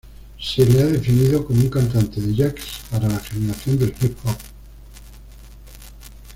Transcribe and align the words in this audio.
Se 0.39 0.65
lo 0.65 0.79
ha 0.79 0.85
definido 0.85 1.45
como 1.45 1.61
un 1.61 1.69
cantante 1.69 2.19
de 2.21 2.33
jazz 2.33 2.55
para 2.89 3.07
la 3.07 3.19
generación 3.19 3.77
del 3.77 3.93
hip-hop. 4.01 4.35